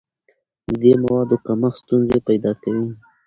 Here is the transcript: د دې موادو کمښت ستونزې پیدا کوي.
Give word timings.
د 0.67 0.69
دې 0.81 0.93
موادو 1.03 1.35
کمښت 1.45 1.77
ستونزې 1.81 2.17
پیدا 2.27 2.51
کوي. 2.61 2.87